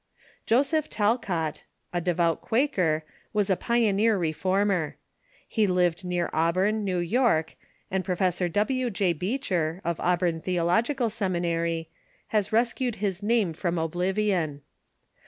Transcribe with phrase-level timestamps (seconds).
[0.47, 1.61] Joseph Talcott,
[1.93, 4.95] a devout Quaker, was a pioneer reformer.
[5.47, 7.55] He lived near Auburn, New York,
[7.91, 8.89] and Professor W.
[8.89, 9.13] J.
[9.13, 11.91] Beecher, of Auburn Theological Seminary,
[12.29, 14.61] has res The First ^^^^^^]^[^ name from oblivion.